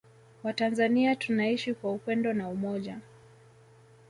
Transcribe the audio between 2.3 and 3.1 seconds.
na umoja